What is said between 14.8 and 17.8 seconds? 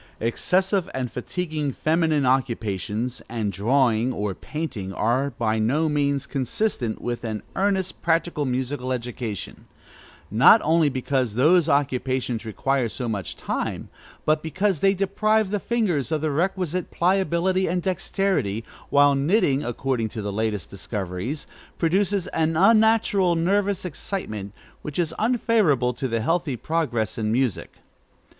deprive the fingers of the requisite pliability